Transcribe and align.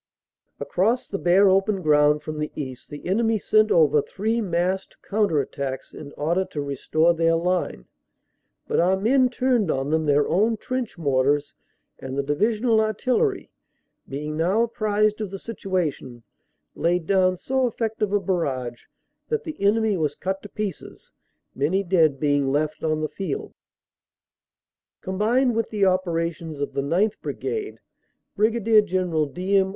Across 0.59 1.09
the 1.09 1.19
bare 1.19 1.47
open 1.47 1.83
ground 1.83 2.23
from 2.23 2.39
the 2.39 2.51
east 2.55 2.89
the 2.89 3.05
enemy 3.05 3.37
sent 3.37 3.69
over 3.71 4.01
three 4.01 4.41
massed 4.41 4.97
counter 5.03 5.39
attacks 5.39 5.93
in 5.93 6.11
order 6.13 6.43
to 6.43 6.59
restore 6.59 7.13
their 7.13 7.35
line, 7.35 7.85
but 8.67 8.79
our 8.79 8.97
men 8.97 9.29
turned 9.29 9.69
on 9.69 9.91
them 9.91 10.07
their 10.07 10.27
own 10.27 10.57
trench 10.57 10.97
mortars, 10.97 11.53
and 11.99 12.17
the 12.17 12.23
divisional 12.23 12.81
artillery, 12.81 13.51
being 14.09 14.35
now 14.35 14.63
apprised 14.63 15.21
of 15.21 15.29
the 15.29 15.37
situa 15.37 15.93
tion, 15.93 16.23
laid 16.73 17.05
down 17.05 17.37
so 17.37 17.67
effective 17.67 18.11
a 18.11 18.19
barrage 18.19 18.85
that 19.29 19.43
the 19.43 19.61
enemy 19.61 19.97
was 19.97 20.15
cut 20.15 20.41
to 20.41 20.49
pieces, 20.49 21.11
many 21.53 21.83
dead 21.83 22.19
being 22.19 22.51
left 22.51 22.83
on 22.83 23.01
the 23.01 23.07
field. 23.07 23.53
Combined 25.01 25.53
with 25.55 25.69
the 25.69 25.85
operations 25.85 26.59
of 26.59 26.73
the 26.73 26.81
9th. 26.81 27.21
Brigade, 27.21 27.79
Brig. 28.35 28.65
General 28.87 29.27
D. 29.27 29.57
M. 29.57 29.69